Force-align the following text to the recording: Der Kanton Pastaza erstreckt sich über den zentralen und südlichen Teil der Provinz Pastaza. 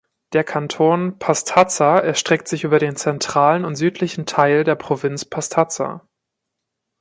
Der 0.33 0.43
Kanton 0.43 1.19
Pastaza 1.19 1.99
erstreckt 1.99 2.47
sich 2.47 2.63
über 2.63 2.79
den 2.79 2.95
zentralen 2.95 3.63
und 3.65 3.75
südlichen 3.75 4.25
Teil 4.25 4.63
der 4.63 4.73
Provinz 4.73 5.25
Pastaza. 5.25 6.01